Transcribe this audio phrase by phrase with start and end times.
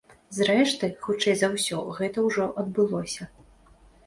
[0.35, 3.31] Зрэшты, хутчэй за ўсё, гэта ўжо адбылося.